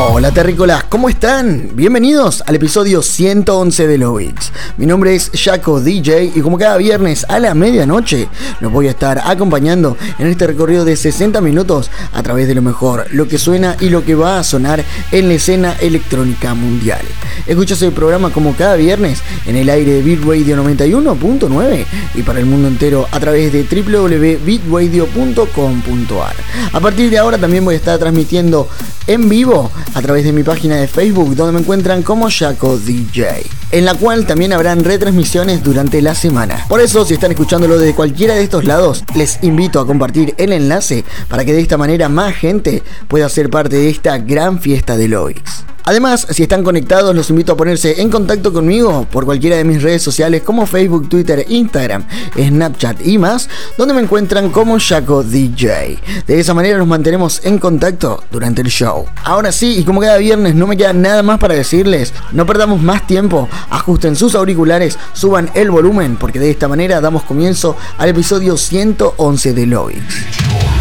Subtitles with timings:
[0.00, 1.70] Hola terrícolas, ¿cómo están?
[1.74, 4.52] Bienvenidos al episodio 111 de Lovix.
[4.76, 8.28] Mi nombre es Jaco DJ y como cada viernes a la medianoche
[8.60, 12.62] los voy a estar acompañando en este recorrido de 60 minutos a través de lo
[12.62, 17.02] mejor, lo que suena y lo que va a sonar en la escena electrónica mundial.
[17.48, 22.38] Escuchas el programa como cada viernes en el aire de Beat Radio 91.9 y para
[22.38, 26.36] el mundo entero a través de www.bitradio.com.ar.
[26.72, 28.68] A partir de ahora también voy a estar transmitiendo
[29.08, 33.46] en vivo a través de mi página de Facebook donde me encuentran como Jaco DJ,
[33.72, 36.64] en la cual también habrán retransmisiones durante la semana.
[36.68, 40.52] Por eso, si están escuchándolo desde cualquiera de estos lados, les invito a compartir el
[40.52, 44.96] enlace para que de esta manera más gente pueda ser parte de esta gran fiesta
[44.96, 45.64] de Loix.
[45.88, 49.82] Además, si están conectados, los invito a ponerse en contacto conmigo por cualquiera de mis
[49.82, 52.06] redes sociales como Facebook, Twitter, Instagram,
[52.36, 55.98] Snapchat y más, donde me encuentran como Jaco DJ.
[56.26, 59.06] De esa manera nos mantenemos en contacto durante el show.
[59.24, 62.82] Ahora sí, y como cada viernes no me queda nada más para decirles, no perdamos
[62.82, 68.08] más tiempo, ajusten sus auriculares, suban el volumen, porque de esta manera damos comienzo al
[68.08, 70.77] episodio 111 de Lovix.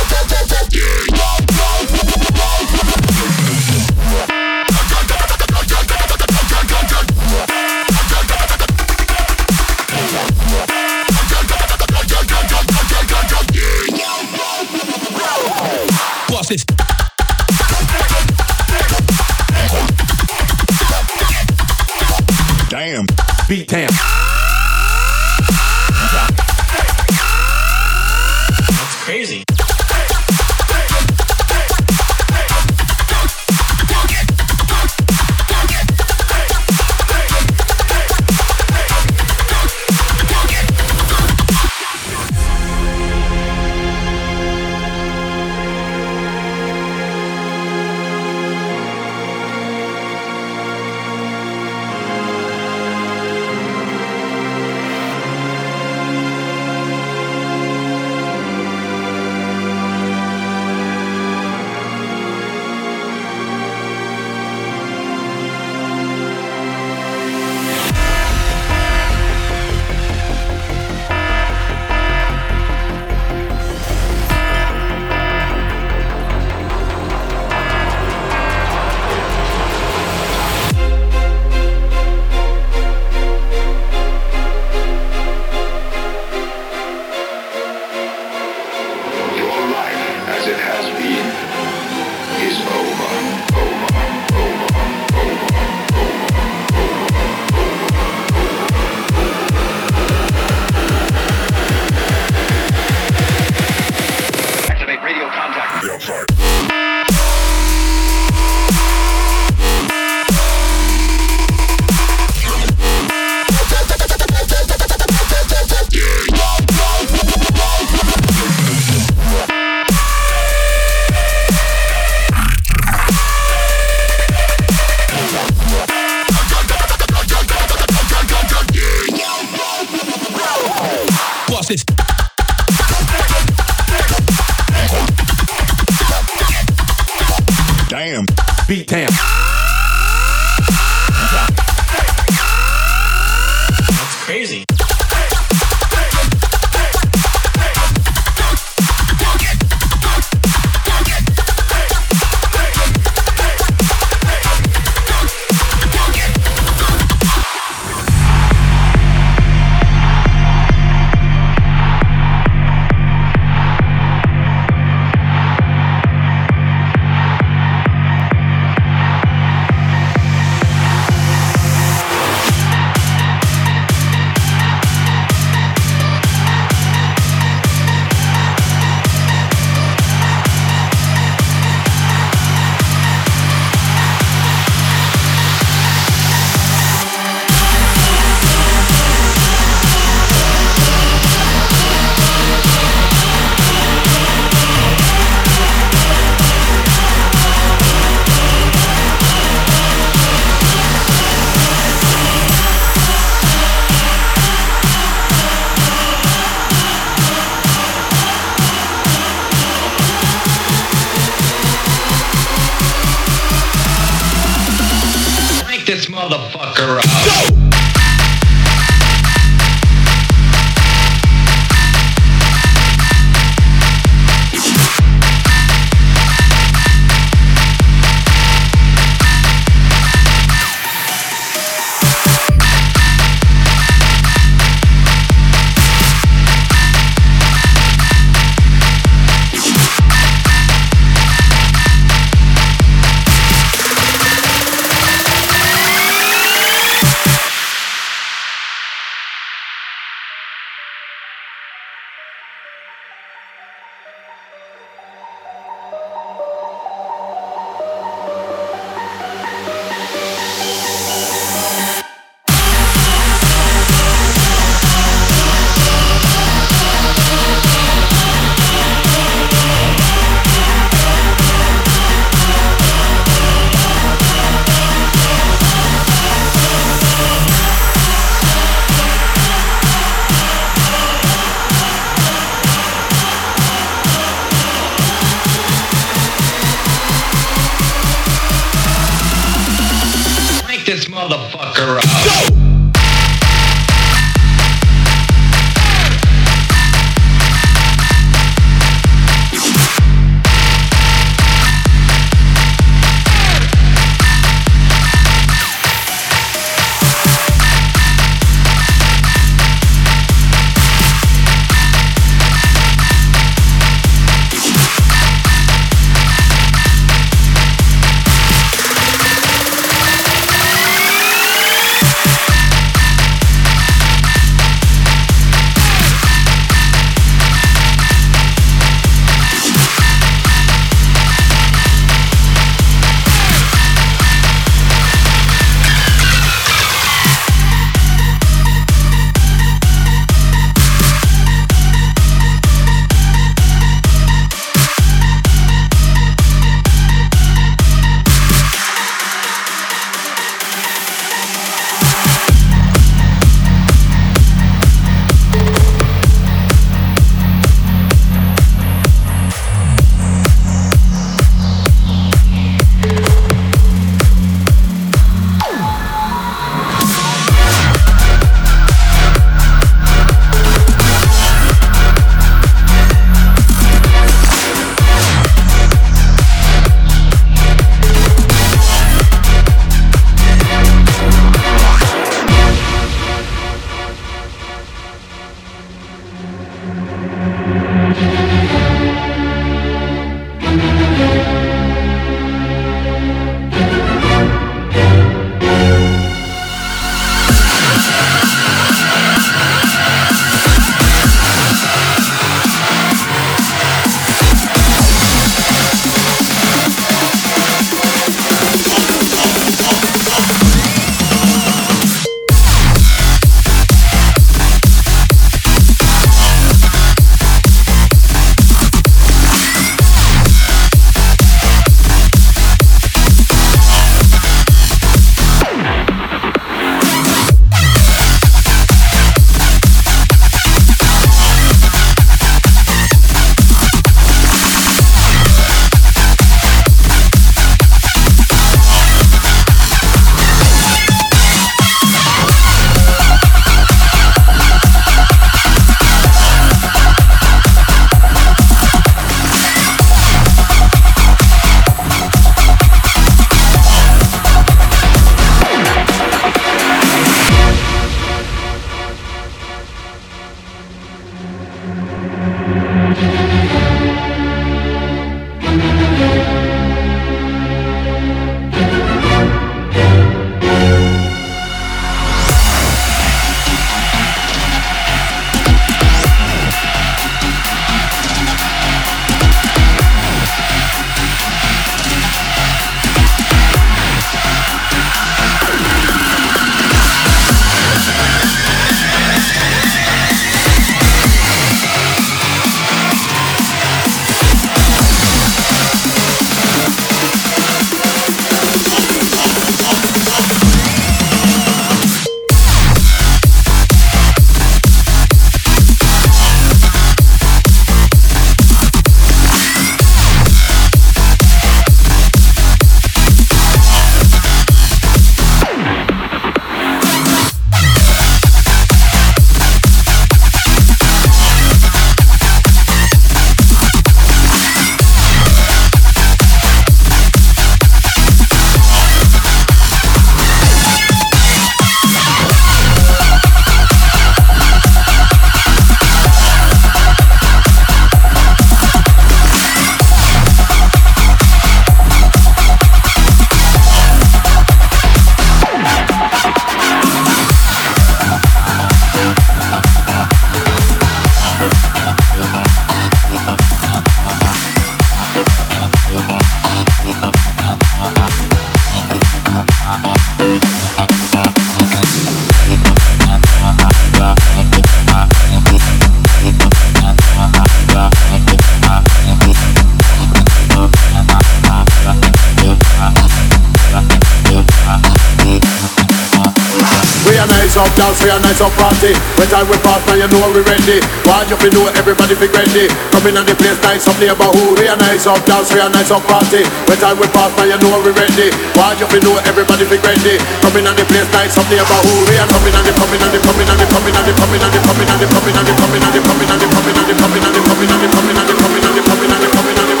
[579.00, 579.16] Party.
[579.40, 581.00] When time we pass, now you know we ready.
[581.24, 582.84] Why you feel know everybody feel ready?
[583.12, 584.76] Come in on the place, nice up neighborhood.
[584.76, 586.62] Nice up dance, we a nice up party.
[586.84, 588.52] When time we pass, now you know we ready.
[588.76, 590.36] Why you feel know everybody feel ready?
[590.60, 592.28] Come in on the place, nice up neighborhood.
[592.28, 594.60] We a coming on the coming on the coming on the coming on the coming
[594.60, 596.92] on the coming on the coming on the coming on the coming on the coming
[596.92, 599.32] on the coming on the coming on the coming on the coming on the coming
[599.32, 600.00] on the coming on the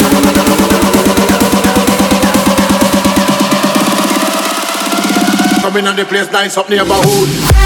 [5.60, 7.59] Coming on the place, nice up neighborhood.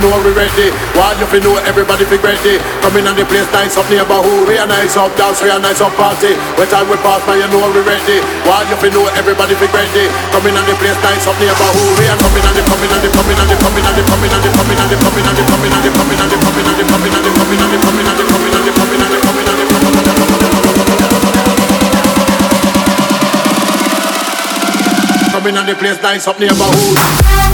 [0.00, 0.72] Know we ready.
[0.96, 2.56] While you feel know everybody feel ready.
[2.80, 4.48] Come in on the place, nice up neighborhood.
[4.48, 6.34] We a nice up dance, we a nice up party.
[6.56, 8.24] When time we pass, now you know we ready.
[8.48, 10.08] While you feel know everybody feel ready.
[10.32, 11.92] Come in on the place, nice up neighborhood.
[12.00, 14.30] We a coming on the coming on the coming on the coming on the coming
[14.32, 16.64] on the coming on the coming on the coming on the coming on the coming
[16.64, 19.02] on the coming on the coming on the coming on the coming on the coming
[19.04, 19.68] on the coming on the
[25.30, 27.49] Coming on the place, nice up neighborhood.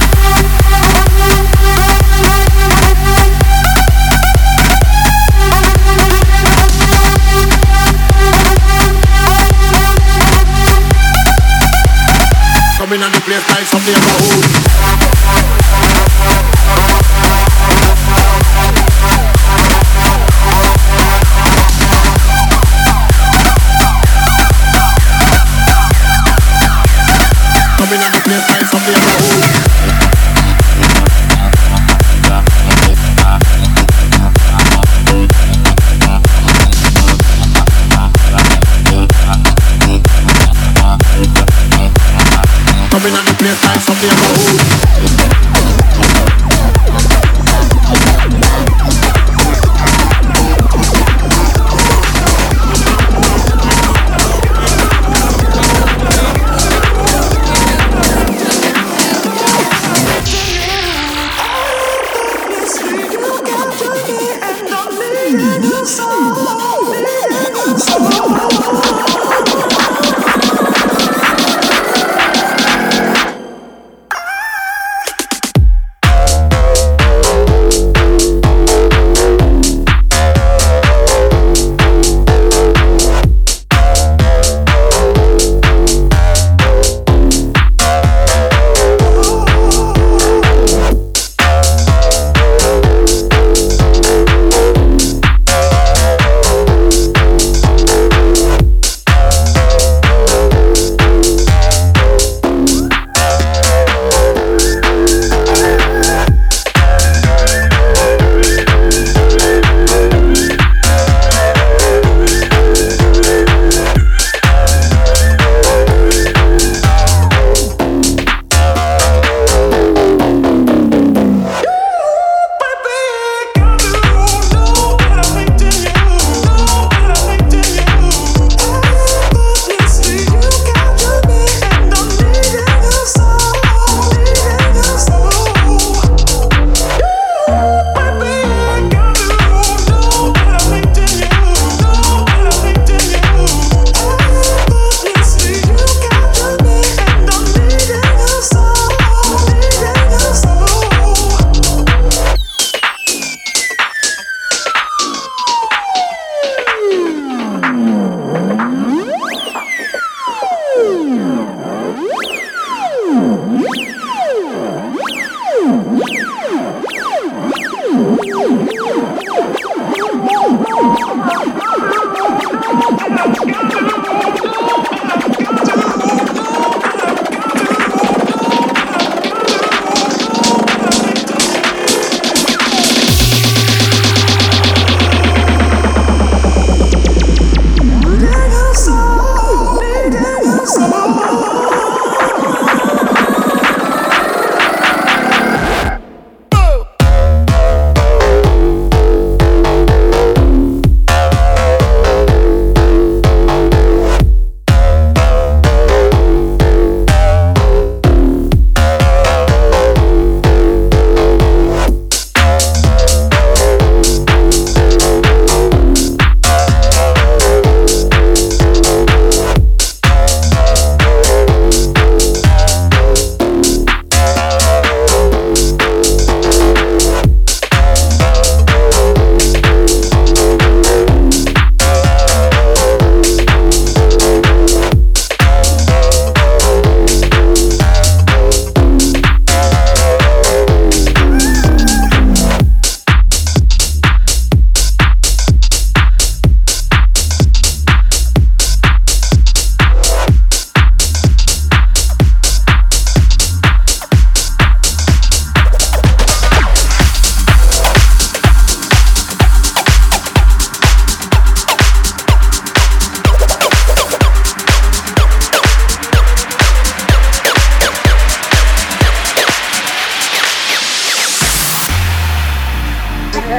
[13.38, 13.42] I'm
[13.74, 15.05] up the neighborhood.
[42.96, 44.36] Coming on the place like something about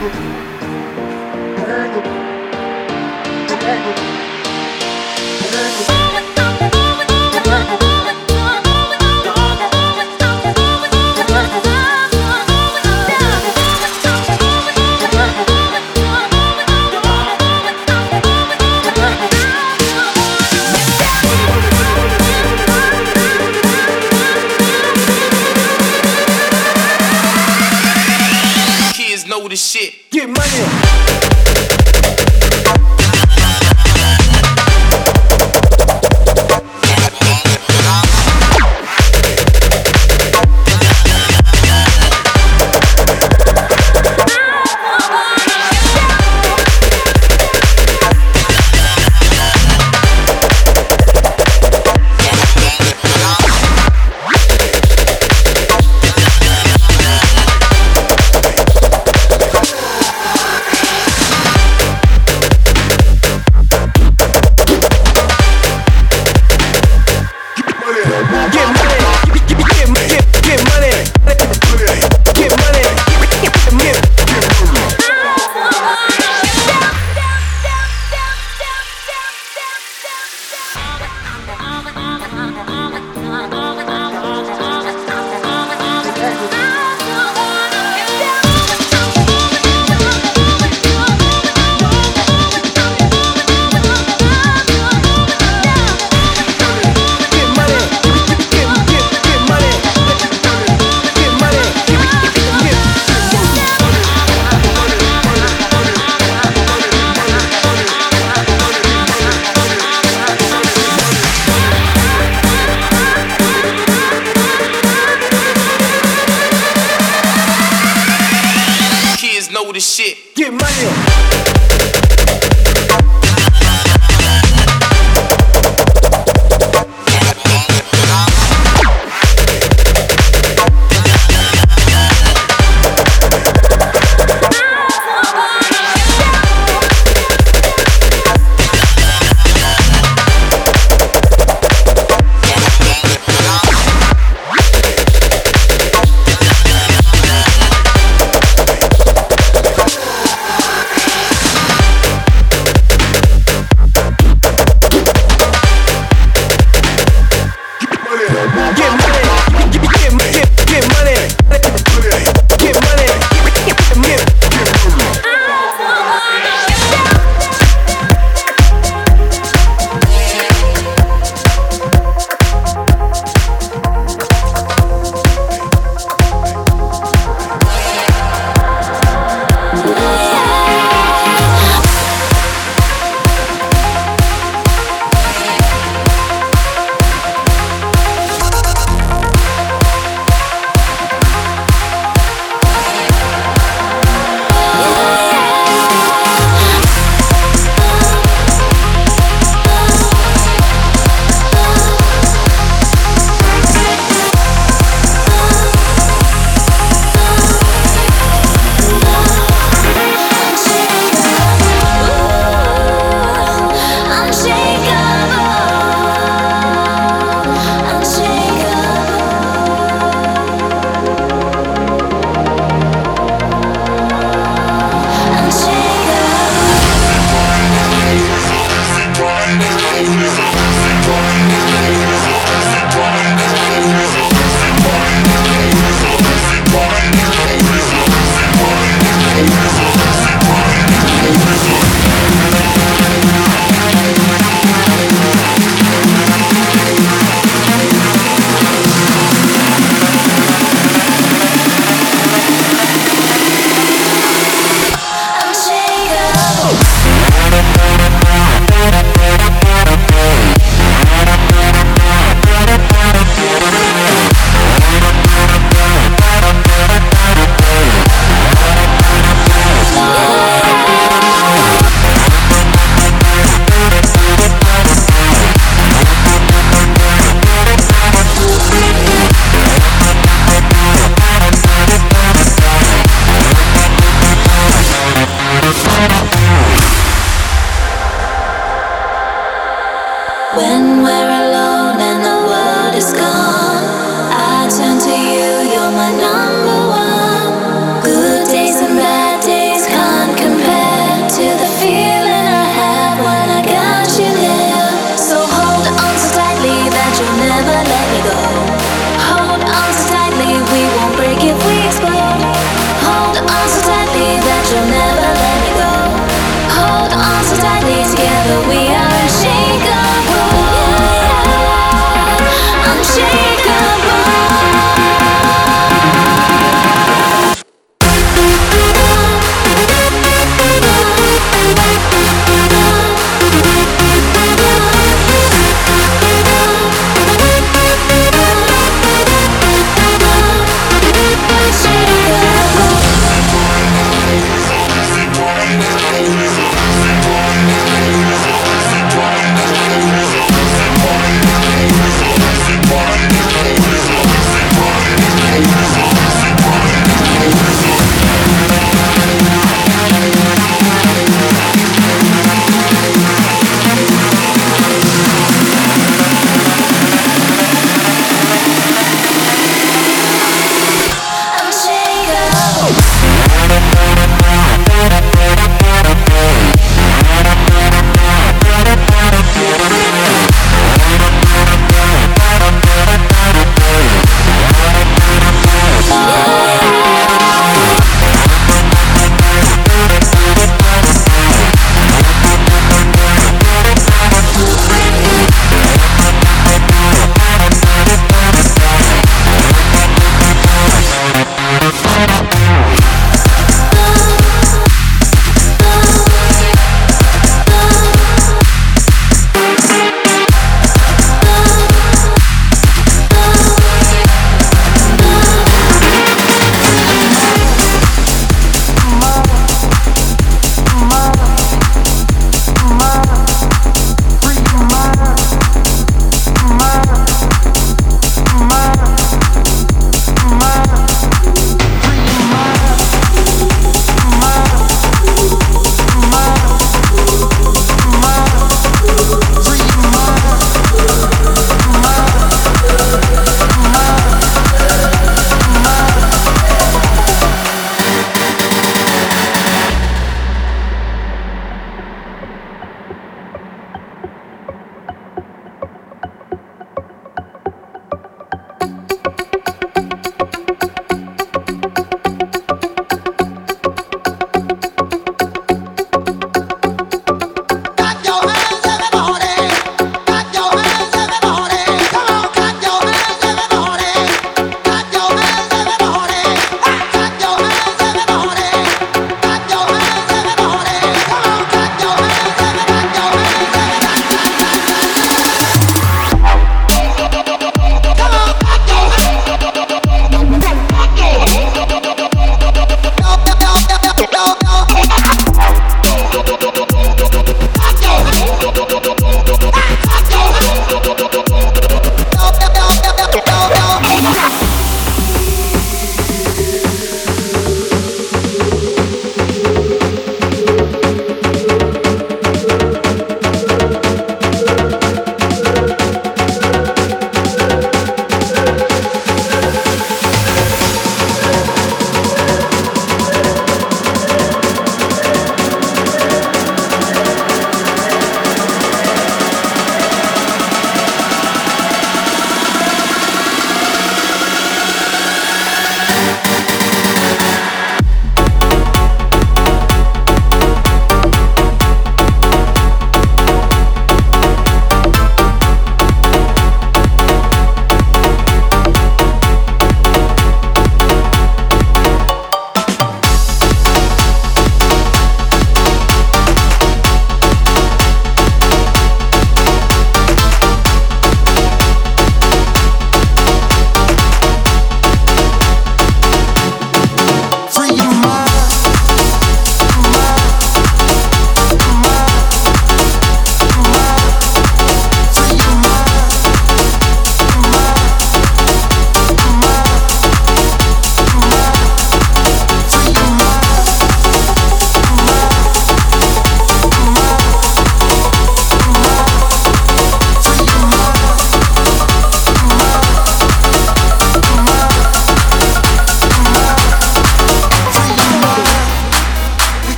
[0.00, 0.47] Дякую.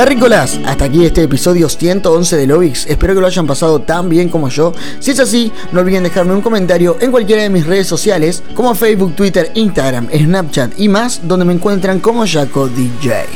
[0.00, 2.86] Terrícolas, hasta aquí este episodio 111 de Lovix.
[2.86, 4.72] Espero que lo hayan pasado tan bien como yo.
[4.98, 8.74] Si es así, no olviden dejarme un comentario en cualquiera de mis redes sociales, como
[8.74, 13.26] Facebook, Twitter, Instagram, Snapchat y más, donde me encuentran como Jaco DJ.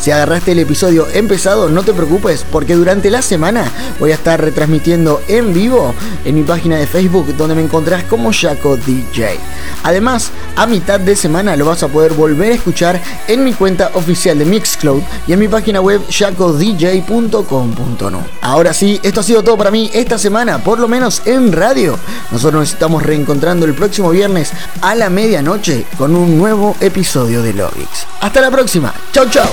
[0.00, 4.40] Si agarraste el episodio empezado, no te preocupes porque durante la semana voy a estar
[4.40, 5.94] retransmitiendo en vivo
[6.24, 9.38] en mi página de Facebook donde me encontrás como Jaco DJ.
[9.82, 13.90] Además, a mitad de semana lo vas a poder volver a escuchar en mi cuenta
[13.94, 18.24] oficial de Mixcloud y en mi página web jacodj.com.no.
[18.40, 21.98] Ahora sí, esto ha sido todo para mí esta semana, por lo menos en radio.
[22.30, 27.52] Nosotros nos estamos reencontrando el próximo viernes a la medianoche con un nuevo episodio de
[27.52, 28.06] Logix.
[28.20, 28.94] Hasta la próxima.
[29.12, 29.46] Chau chau.